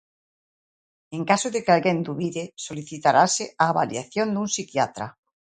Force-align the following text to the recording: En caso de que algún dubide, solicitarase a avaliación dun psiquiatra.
En 1.17 1.21
caso 1.31 1.47
de 1.53 1.59
que 1.63 1.71
algún 1.75 1.99
dubide, 2.07 2.43
solicitarase 2.67 3.43
a 3.61 3.63
avaliación 3.71 4.27
dun 4.31 4.47
psiquiatra. 4.53 5.07